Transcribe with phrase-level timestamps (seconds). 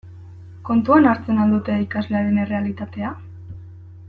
[0.69, 3.13] Kontuan hartzen al dute ikaslearen errealitatea?